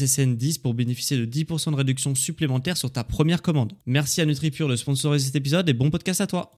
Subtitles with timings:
[0.00, 3.72] SSN10 pour bénéficier de 10% de réduction supplémentaire sur ta première commande.
[3.86, 6.52] Merci à NutriPure de sponsoriser cet épisode et bon podcast à toi.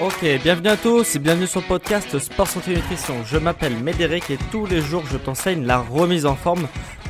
[0.00, 3.22] Ok, bienvenue à tous et bienvenue sur le podcast Sport Santé Nutrition.
[3.26, 6.66] Je m'appelle Médéric et tous les jours je t'enseigne la remise en forme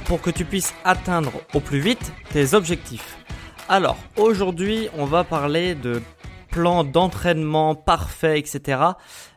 [0.07, 3.17] pour que tu puisses atteindre au plus vite tes objectifs.
[3.69, 6.03] Alors, aujourd'hui, on va parler de
[6.51, 8.81] plan d'entraînement parfait, etc.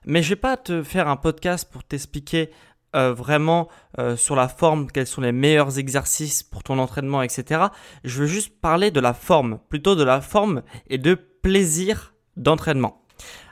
[0.05, 2.51] Mais je vais pas te faire un podcast pour t'expliquer
[2.95, 7.65] euh, vraiment euh, sur la forme, quels sont les meilleurs exercices pour ton entraînement, etc.
[8.03, 13.03] Je veux juste parler de la forme, plutôt de la forme et de plaisir d'entraînement.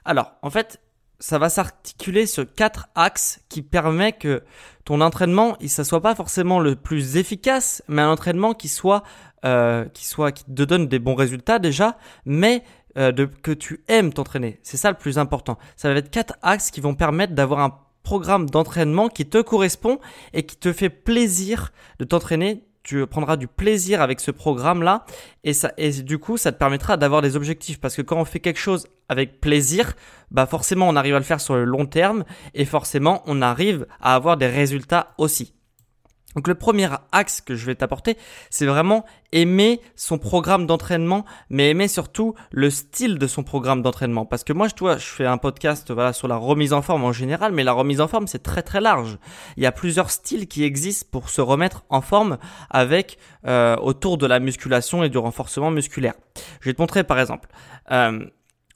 [0.06, 0.80] Alors, en fait,
[1.22, 4.44] ça va s'articuler sur quatre axes qui permet que
[4.86, 9.04] ton entraînement, il ne soit pas forcément le plus efficace, mais un entraînement qui soit,
[9.46, 12.64] euh, qui soit, qui te donne des bons résultats déjà, mais
[12.98, 14.60] euh, de, que tu aimes t'entraîner.
[14.64, 15.58] C'est ça le plus important.
[15.76, 20.00] Ça va être quatre axes qui vont permettre d'avoir un programme d'entraînement qui te correspond
[20.34, 22.64] et qui te fait plaisir de t'entraîner.
[22.84, 25.06] Tu prendras du plaisir avec ce programme-là
[25.44, 28.26] et, ça, et du coup, ça te permettra d'avoir des objectifs parce que quand on
[28.26, 29.94] fait quelque chose avec plaisir,
[30.32, 32.24] bah forcément, on arrive à le faire sur le long terme
[32.56, 35.54] et forcément, on arrive à avoir des résultats aussi.
[36.36, 38.18] Donc le premier axe que je vais t'apporter,
[38.50, 44.26] c'est vraiment aimer son programme d'entraînement, mais aimer surtout le style de son programme d'entraînement.
[44.26, 47.04] Parce que moi, je, vois, je fais un podcast voilà, sur la remise en forme
[47.04, 49.18] en général, mais la remise en forme, c'est très très large.
[49.58, 52.38] Il y a plusieurs styles qui existent pour se remettre en forme
[52.70, 56.14] avec euh, autour de la musculation et du renforcement musculaire.
[56.62, 57.50] Je vais te montrer par exemple.
[57.92, 58.26] Euh,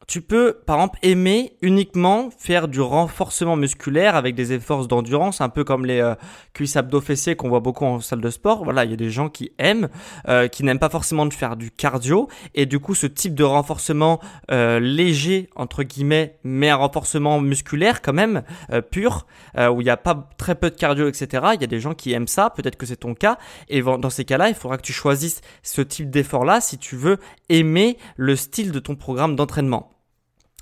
[0.08, 5.50] tu peux, par exemple, aimer uniquement faire du renforcement musculaire avec des efforts d'endurance, un
[5.50, 6.16] peu comme les euh,
[6.54, 8.64] cuisses abdos fessiers qu'on voit beaucoup en salle de sport.
[8.64, 9.90] Voilà, il y a des gens qui aiment,
[10.28, 13.44] euh, qui n'aiment pas forcément de faire du cardio, et du coup, ce type de
[13.44, 14.20] renforcement
[14.52, 18.44] euh, léger entre guillemets, mais un renforcement musculaire quand même
[18.92, 19.26] pur,
[19.58, 21.48] où il n'y a pas très peu de cardio, etc.
[21.54, 22.50] Il y a des gens qui aiment ça.
[22.50, 23.38] Peut-être que c'est ton cas,
[23.70, 27.18] et dans ces cas-là, il faudra que tu choisisses ce type d'effort-là si tu veux
[27.50, 29.95] aimer le style de ton programme d'entraînement.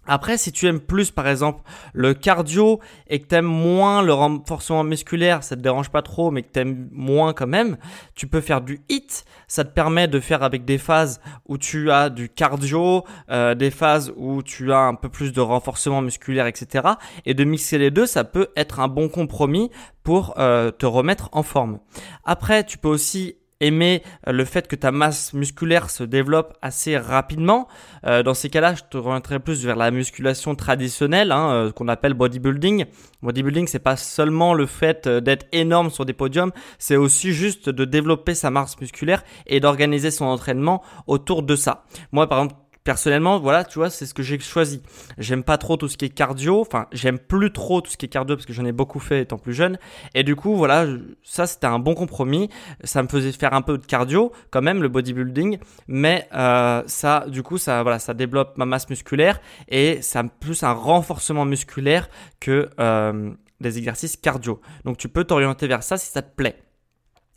[0.05, 1.61] Après, si tu aimes plus, par exemple,
[1.93, 6.29] le cardio et que tu aimes moins le renforcement musculaire, ça te dérange pas trop,
[6.29, 7.77] mais que tu aimes moins quand même,
[8.15, 9.23] tu peux faire du HIT.
[9.47, 13.71] Ça te permet de faire avec des phases où tu as du cardio, euh, des
[13.71, 16.89] phases où tu as un peu plus de renforcement musculaire, etc.
[17.25, 19.71] Et de mixer les deux, ça peut être un bon compromis
[20.03, 21.79] pour euh, te remettre en forme.
[22.25, 26.97] Après, tu peux aussi aimer euh, le fait que ta masse musculaire se développe assez
[26.97, 27.67] rapidement.
[28.05, 31.87] Euh, dans ces cas-là, je te reviendrai plus vers la musculation traditionnelle, hein, euh, qu'on
[31.87, 32.85] appelle bodybuilding.
[33.21, 37.85] Bodybuilding, c'est pas seulement le fait d'être énorme sur des podiums, c'est aussi juste de
[37.85, 41.85] développer sa masse musculaire et d'organiser son entraînement autour de ça.
[42.11, 44.81] Moi, par exemple, personnellement, voilà, tu vois, c'est ce que j'ai choisi.
[45.17, 48.05] J'aime pas trop tout ce qui est cardio, enfin, j'aime plus trop tout ce qui
[48.05, 49.77] est cardio parce que j'en ai beaucoup fait étant plus jeune.
[50.13, 50.85] Et du coup, voilà,
[51.23, 52.49] ça c'était un bon compromis.
[52.83, 57.25] Ça me faisait faire un peu de cardio, quand même, le bodybuilding, mais euh, ça,
[57.27, 62.09] du coup, ça, voilà, ça développe ma masse musculaire et ça plus un renforcement musculaire
[62.39, 64.61] que euh, des exercices cardio.
[64.85, 66.57] Donc, tu peux t'orienter vers ça si ça te plaît.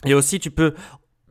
[0.05, 0.75] Et aussi, tu peux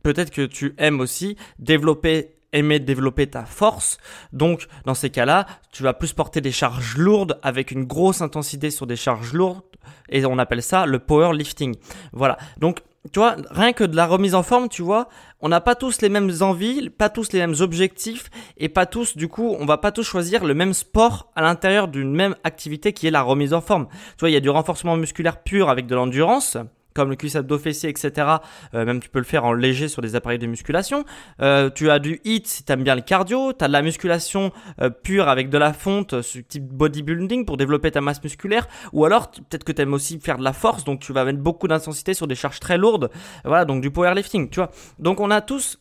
[0.02, 3.98] peut-être que tu aimes aussi développer aimer développer ta force.
[4.32, 8.70] Donc, dans ces cas-là, tu vas plus porter des charges lourdes avec une grosse intensité
[8.70, 9.62] sur des charges lourdes
[10.08, 11.76] et on appelle ça le powerlifting.
[12.12, 12.36] Voilà.
[12.58, 12.80] Donc,
[13.12, 15.08] tu vois, rien que de la remise en forme, tu vois,
[15.40, 19.16] on n'a pas tous les mêmes envies, pas tous les mêmes objectifs et pas tous,
[19.16, 22.92] du coup, on va pas tous choisir le même sport à l'intérieur d'une même activité
[22.92, 23.86] qui est la remise en forme.
[23.86, 26.56] Tu vois, il y a du renforcement musculaire pur avec de l'endurance
[26.96, 28.28] comme le cuisse abdo fessier, etc.
[28.74, 31.04] Euh, même tu peux le faire en léger sur des appareils de musculation.
[31.42, 33.52] Euh, tu as du HIIT si tu aimes bien le cardio.
[33.52, 34.50] Tu as de la musculation
[34.80, 38.66] euh, pure avec de la fonte, ce type bodybuilding pour développer ta masse musculaire.
[38.92, 41.40] Ou alors peut-être que tu aimes aussi faire de la force, donc tu vas mettre
[41.40, 43.10] beaucoup d'intensité sur des charges très lourdes.
[43.44, 44.70] Voilà, donc du powerlifting, tu vois.
[44.98, 45.78] Donc on a tous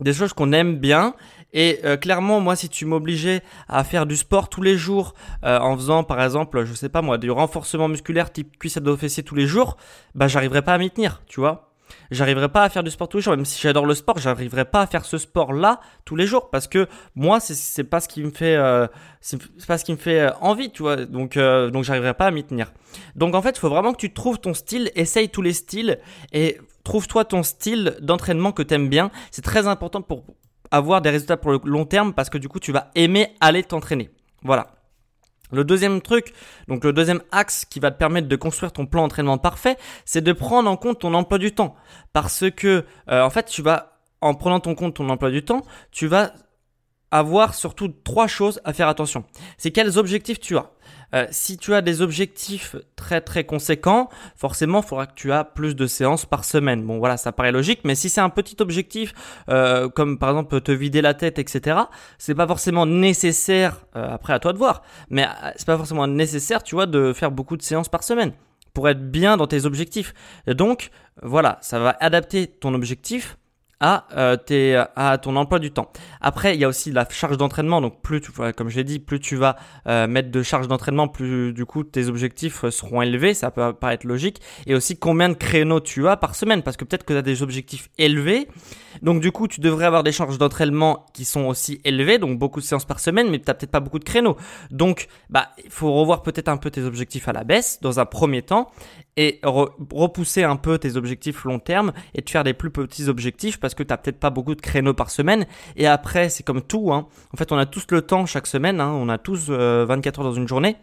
[0.00, 1.14] des choses qu'on aime bien
[1.56, 5.58] et euh, clairement, moi, si tu m'obligeais à faire du sport tous les jours, euh,
[5.58, 9.22] en faisant par exemple, je sais pas moi, du renforcement musculaire type cuisse abdos fessier
[9.22, 9.78] tous les jours,
[10.14, 11.72] bah j'arriverais pas à m'y tenir, tu vois.
[12.10, 14.66] J'arriverais pas à faire du sport tous les jours, même si j'adore le sport, j'arriverais
[14.66, 18.22] pas à faire ce sport-là tous les jours parce que moi, c'est pas ce qui
[18.22, 18.86] me fait, euh,
[19.22, 21.06] c'est pas ce qui me fait envie, tu vois.
[21.06, 22.70] Donc, donc j'arriverais pas à m'y tenir.
[23.14, 26.00] Donc en fait, il faut vraiment que tu trouves ton style, essaye tous les styles
[26.34, 29.10] et trouve-toi ton style d'entraînement que t'aimes bien.
[29.30, 30.24] C'est très important pour
[30.70, 33.62] avoir des résultats pour le long terme parce que du coup, tu vas aimer aller
[33.62, 34.10] t'entraîner.
[34.42, 34.68] Voilà.
[35.52, 36.32] Le deuxième truc,
[36.66, 40.20] donc le deuxième axe qui va te permettre de construire ton plan d'entraînement parfait, c'est
[40.20, 41.76] de prendre en compte ton emploi du temps.
[42.12, 45.62] Parce que, euh, en fait, tu vas, en prenant en compte ton emploi du temps,
[45.92, 46.32] tu vas
[47.10, 49.24] avoir surtout trois choses à faire attention.
[49.58, 50.70] C'est quels objectifs tu as.
[51.14, 55.44] Euh, si tu as des objectifs très très conséquents, forcément, il faudra que tu as
[55.44, 56.84] plus de séances par semaine.
[56.84, 59.14] Bon, voilà, ça paraît logique, mais si c'est un petit objectif,
[59.48, 61.78] euh, comme par exemple te vider la tête, etc.,
[62.18, 63.86] c'est pas forcément nécessaire.
[63.94, 65.26] Euh, après, à toi de voir, mais
[65.56, 68.32] c'est pas forcément nécessaire, tu vois, de faire beaucoup de séances par semaine
[68.74, 70.12] pour être bien dans tes objectifs.
[70.46, 70.90] Et donc,
[71.22, 73.38] voilà, ça va adapter ton objectif
[73.80, 75.90] à, euh, tes, à ton emploi du temps.
[76.20, 77.80] Après, il y a aussi la charge d'entraînement.
[77.80, 79.56] Donc, plus tu, comme je l'ai dit, plus tu vas
[79.86, 83.34] euh, mettre de charge d'entraînement, plus du coup tes objectifs euh, seront élevés.
[83.34, 84.40] Ça peut paraître logique.
[84.66, 87.22] Et aussi combien de créneaux tu as par semaine, parce que peut-être que tu as
[87.22, 88.48] des objectifs élevés.
[89.02, 92.60] Donc, du coup, tu devrais avoir des charges d'entraînement qui sont aussi élevées, donc beaucoup
[92.60, 94.36] de séances par semaine, mais tu peut-être pas beaucoup de créneaux.
[94.70, 98.06] Donc, bah, il faut revoir peut-être un peu tes objectifs à la baisse dans un
[98.06, 98.70] premier temps
[99.16, 103.58] et repousser un peu tes objectifs long terme et te faire des plus petits objectifs
[103.58, 105.46] parce que tu n'as peut-être pas beaucoup de créneaux par semaine.
[105.76, 106.92] Et après, c'est comme tout.
[106.92, 107.08] Hein.
[107.32, 108.80] En fait, on a tous le temps chaque semaine.
[108.80, 108.92] Hein.
[108.92, 110.76] On a tous 24 euh, heures dans une journée.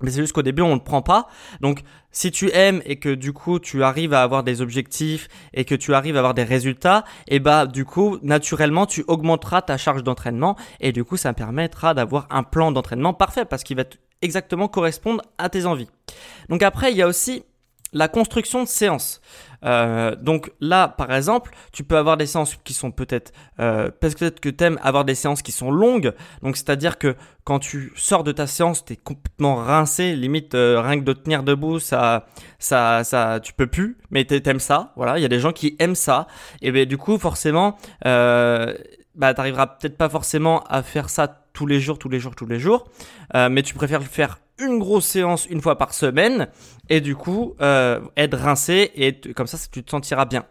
[0.00, 1.28] Mais c'est juste qu'au début, on ne le prend pas.
[1.60, 5.64] Donc, si tu aimes et que du coup, tu arrives à avoir des objectifs et
[5.64, 9.62] que tu arrives à avoir des résultats, et eh bah, du coup, naturellement, tu augmenteras
[9.62, 13.76] ta charge d'entraînement et du coup, ça permettra d'avoir un plan d'entraînement parfait parce qu'il
[13.76, 13.84] va
[14.22, 15.88] exactement correspondre à tes envies.
[16.48, 17.44] Donc après, il y a aussi
[17.92, 19.20] la construction de séances.
[19.64, 24.40] Euh, donc là, par exemple, tu peux avoir des séances qui sont peut-être, euh, peut-être
[24.40, 26.12] que tu aimes avoir des séances qui sont longues.
[26.42, 30.80] Donc c'est-à-dire que quand tu sors de ta séance, tu es complètement rincé, limite euh,
[30.80, 32.26] rien que de tenir debout, ça,
[32.58, 33.98] ça, ça, tu peux plus.
[34.10, 35.18] Mais t'aimes ça, voilà.
[35.18, 36.26] Il y a des gens qui aiment ça.
[36.60, 38.74] Et ben du coup, forcément, euh,
[39.14, 42.46] bah t'arriveras peut-être pas forcément à faire ça tous les jours, tous les jours, tous
[42.46, 42.88] les jours.
[43.34, 46.48] Euh, mais tu préfères le faire une grosse séance une fois par semaine
[46.88, 50.44] et du coup euh, être rincé et comme ça tu te sentiras bien.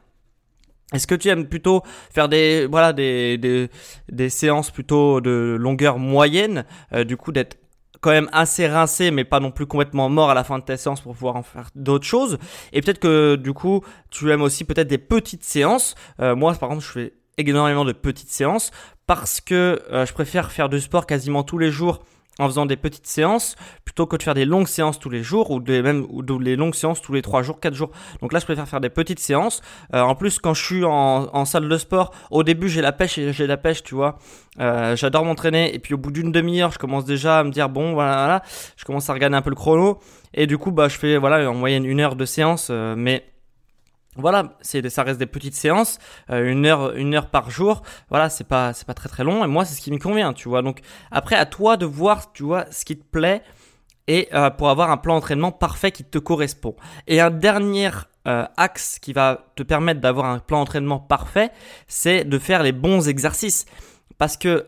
[0.93, 1.83] Est-ce que tu aimes plutôt
[2.13, 3.69] faire des voilà des,
[4.09, 7.57] des, séances plutôt de longueur moyenne, euh, du coup d'être
[8.01, 10.75] quand même assez rincé mais pas non plus complètement mort à la fin de ta
[10.75, 12.39] séance pour pouvoir en faire d'autres choses?
[12.73, 15.95] Et peut-être que du coup tu aimes aussi peut-être des petites séances.
[16.19, 18.71] Euh, moi par exemple je fais énormément de petites séances
[19.07, 22.01] parce que je préfère faire du sport quasiment tous les jours
[22.39, 23.55] en faisant des petites séances
[23.85, 26.55] plutôt que de faire des longues séances tous les jours ou des même ou les
[26.55, 27.91] longues séances tous les 3 jours, 4 jours.
[28.21, 29.61] Donc là, je préfère faire des petites séances.
[29.93, 32.91] Euh, en plus, quand je suis en, en, salle de sport, au début, j'ai la
[32.91, 34.17] pêche et j'ai la pêche, tu vois.
[34.59, 37.69] Euh, J'adore m'entraîner et puis au bout d'une demi-heure, je commence déjà à me dire
[37.69, 38.43] bon, voilà, voilà,
[38.77, 39.99] je commence à regarder un peu le chrono
[40.33, 43.25] et du coup, bah, je fais voilà en moyenne une heure de séance, euh, mais
[44.17, 45.97] voilà, c'est ça reste des petites séances,
[46.29, 47.81] euh, une heure une heure par jour.
[48.09, 50.33] Voilà, c'est pas c'est pas très très long et moi c'est ce qui me convient,
[50.33, 50.61] tu vois.
[50.61, 53.41] Donc après à toi de voir, tu vois, ce qui te plaît
[54.07, 56.75] et euh, pour avoir un plan d'entraînement parfait qui te correspond.
[57.07, 57.91] Et un dernier
[58.27, 61.51] euh, axe qui va te permettre d'avoir un plan d'entraînement parfait,
[61.87, 63.65] c'est de faire les bons exercices
[64.17, 64.67] parce que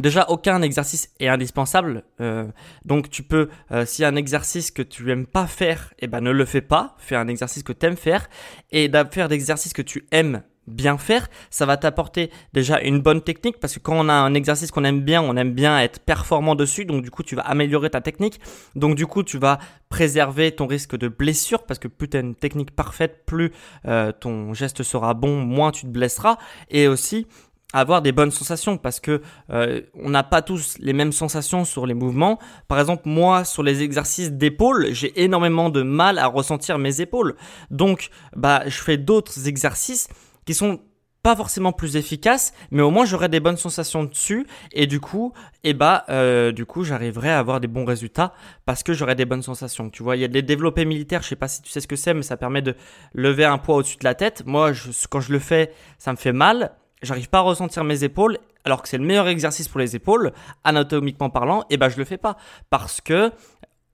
[0.00, 2.02] Déjà, aucun exercice est indispensable.
[2.20, 2.46] Euh,
[2.84, 6.30] donc, tu peux, euh, a un exercice que tu aimes pas faire, eh ben, ne
[6.30, 6.96] le fais pas.
[6.98, 8.28] Fais un exercice que tu aimes faire.
[8.70, 13.58] Et faire d'exercices que tu aimes bien faire, ça va t'apporter déjà une bonne technique
[13.58, 16.54] parce que quand on a un exercice qu'on aime bien, on aime bien être performant
[16.54, 18.40] dessus, donc du coup tu vas améliorer ta technique,
[18.76, 19.58] donc du coup tu vas
[19.88, 23.52] préserver ton risque de blessure parce que plus tu as une technique parfaite, plus
[23.86, 26.36] euh, ton geste sera bon, moins tu te blesseras
[26.70, 27.26] et aussi
[27.72, 31.86] avoir des bonnes sensations parce que euh, on n'a pas tous les mêmes sensations sur
[31.86, 32.38] les mouvements.
[32.68, 37.34] Par exemple, moi sur les exercices d'épaule, j'ai énormément de mal à ressentir mes épaules.
[37.70, 40.08] Donc, bah, je fais d'autres exercices
[40.44, 40.80] qui sont
[41.22, 45.32] pas forcément plus efficace, mais au moins j'aurai des bonnes sensations dessus et du coup,
[45.62, 48.34] eh bah, euh, du coup, j'arriverai à avoir des bons résultats
[48.66, 49.88] parce que j'aurai des bonnes sensations.
[49.88, 51.86] Tu vois, il y a des développés militaires, je sais pas si tu sais ce
[51.86, 52.74] que c'est, mais ça permet de
[53.14, 54.42] lever un poids au-dessus de la tête.
[54.46, 54.72] Moi,
[55.10, 56.72] quand je le fais, ça me fait mal.
[57.02, 60.32] J'arrive pas à ressentir mes épaules, alors que c'est le meilleur exercice pour les épaules,
[60.64, 62.36] anatomiquement parlant, et eh ben je le fais pas
[62.70, 63.32] parce que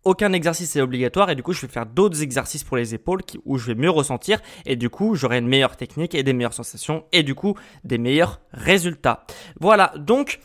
[0.04, 3.20] aucun exercice est obligatoire et du coup je vais faire d'autres exercices pour les épaules
[3.44, 6.54] où je vais mieux ressentir et du coup j'aurai une meilleure technique et des meilleures
[6.54, 9.24] sensations et du coup des meilleurs résultats.
[9.60, 10.40] Voilà, donc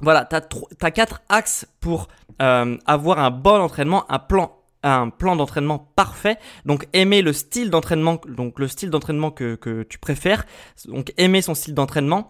[0.00, 2.08] voilà, tu as, quatre axes pour
[2.42, 6.38] euh, avoir un bon entraînement, un plan un plan d'entraînement parfait.
[6.64, 10.44] Donc aimer le style d'entraînement, donc le style d'entraînement que, que tu préfères.
[10.86, 12.28] Donc aimer son style d'entraînement,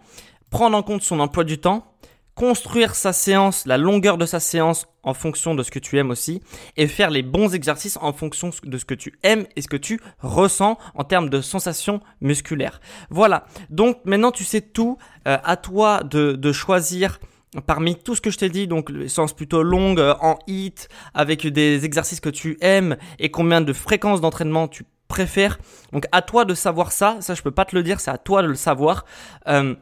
[0.49, 1.95] prendre en compte son emploi du temps,
[2.35, 6.09] construire sa séance, la longueur de sa séance en fonction de ce que tu aimes
[6.09, 6.41] aussi,
[6.75, 9.77] et faire les bons exercices en fonction de ce que tu aimes et ce que
[9.77, 12.81] tu ressens en termes de sensations musculaires.
[13.09, 14.97] Voilà, donc maintenant tu sais tout,
[15.27, 17.19] euh, à toi de, de choisir
[17.61, 20.89] parmi tout ce que je t'ai dit, donc les séances plutôt longues, euh, en hit,
[21.13, 25.57] avec des exercices que tu aimes et combien de fréquences d'entraînement tu préfères.
[25.93, 28.17] Donc à toi de savoir ça, ça je peux pas te le dire, c'est à
[28.17, 29.05] toi de le savoir.
[29.47, 29.75] Euh,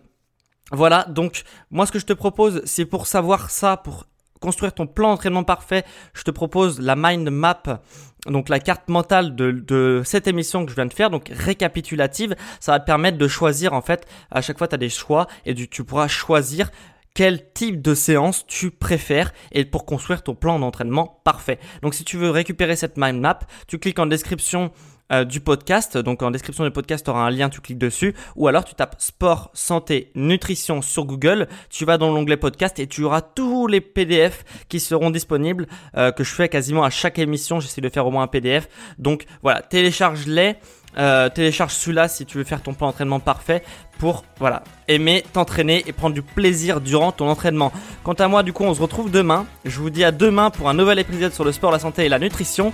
[0.71, 4.05] voilà, donc moi ce que je te propose, c'est pour savoir ça, pour
[4.39, 7.63] construire ton plan d'entraînement parfait, je te propose la mind map,
[8.25, 12.35] donc la carte mentale de, cette émission que je viens de faire, donc récapitulative.
[12.59, 15.27] Ça va te permettre de choisir en fait, à chaque fois tu as des choix
[15.45, 16.71] et tu pourras choisir
[17.13, 21.59] quel type de séance tu préfères et pour construire ton plan d'entraînement parfait.
[21.81, 24.71] Donc si tu veux récupérer cette mind map, tu cliques en description
[25.11, 25.97] euh, du podcast.
[25.97, 28.15] Donc en description du podcast, tu auras un lien, tu cliques dessus.
[28.35, 31.47] Ou alors tu tapes sport, santé, nutrition sur Google.
[31.69, 35.67] Tu vas dans l'onglet podcast et tu auras tous les PDF qui seront disponibles
[35.97, 37.59] euh, que je fais quasiment à chaque émission.
[37.59, 38.67] J'essaie de faire au moins un PDF.
[38.97, 40.55] Donc voilà, télécharge-les.
[40.97, 43.63] Euh, télécharge celui-là si tu veux faire ton plan d'entraînement parfait
[43.97, 47.71] pour voilà aimer t'entraîner et prendre du plaisir durant ton entraînement.
[48.03, 49.45] Quant à moi, du coup, on se retrouve demain.
[49.65, 52.09] Je vous dis à demain pour un nouvel épisode sur le sport, la santé et
[52.09, 52.73] la nutrition.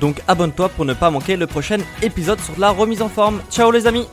[0.00, 3.40] Donc abonne-toi pour ne pas manquer le prochain épisode sur la remise en forme.
[3.50, 4.06] Ciao les amis